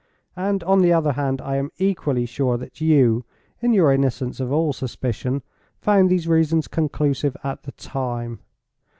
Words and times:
And, 0.35 0.63
on 0.63 0.81
the 0.81 0.91
other 0.91 1.11
hand, 1.11 1.41
I 1.41 1.57
am 1.57 1.69
equally 1.77 2.25
sure 2.25 2.57
that 2.57 2.81
you, 2.81 3.23
in 3.61 3.71
your 3.71 3.93
innocence 3.93 4.39
of 4.39 4.51
all 4.51 4.73
suspicion, 4.73 5.43
found 5.77 6.09
those 6.09 6.25
reasons 6.25 6.67
conclusive 6.67 7.37
at 7.43 7.61
the 7.61 7.71
time. 7.73 8.39